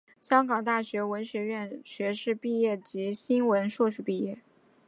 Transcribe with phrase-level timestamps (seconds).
[0.19, 4.39] 香港大学文学院学士毕业及新闻硕士毕业。